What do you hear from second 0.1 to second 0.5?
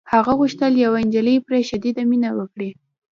هغه